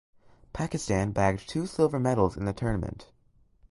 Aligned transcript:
Pakistan 0.51 1.11
bagged 1.11 1.47
two 1.47 1.67
silver 1.67 1.99
medals 1.99 2.35
in 2.35 2.45
the 2.45 2.53
tournament. 2.53 3.11